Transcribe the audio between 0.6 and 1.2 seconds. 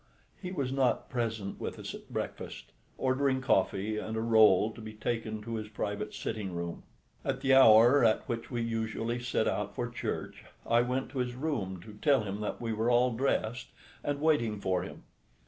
not